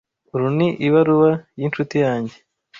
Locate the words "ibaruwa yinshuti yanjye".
0.87-2.35